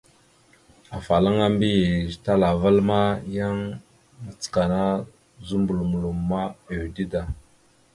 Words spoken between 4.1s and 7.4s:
macəkana zuməɓlom loma, ʉde da.